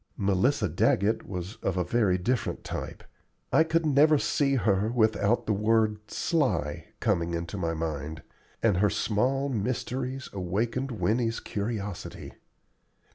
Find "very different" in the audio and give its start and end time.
1.83-2.63